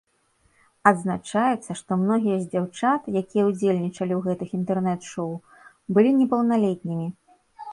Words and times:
Адзначаецца, 0.91 1.71
што 1.81 1.97
многія 2.05 2.37
з 2.39 2.45
дзяўчат, 2.53 3.01
якія 3.21 3.43
ўдзельнічалі 3.49 4.13
ў 4.19 4.21
гэтых 4.29 4.49
інтэрнэт-шоў, 4.61 5.29
былі 5.99 6.11
непаўналетнімі. 6.23 7.07